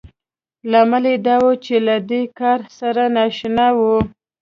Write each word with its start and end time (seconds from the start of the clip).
لامل 0.71 1.05
يې 1.11 1.15
دا 1.27 1.35
و 1.43 1.47
چې 1.65 1.75
له 1.87 1.95
دې 2.09 2.21
کار 2.39 2.59
سره 2.79 3.03
نااشنا 3.15 3.67
وو. 3.79 3.97